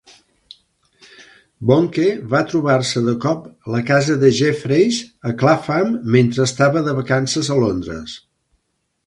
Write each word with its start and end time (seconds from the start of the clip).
Bonnke 1.71 2.07
va 2.31 2.41
trobar-se 2.53 3.03
de 3.09 3.13
cop 3.25 3.45
la 3.75 3.83
casa 3.91 4.17
de 4.25 4.33
Jeffreys 4.41 5.03
a 5.33 5.35
Clapham 5.43 5.93
mentre 6.17 6.49
estava 6.49 6.85
de 6.91 6.99
vacances 7.03 7.53
a 7.53 7.61
Londres. 7.67 8.19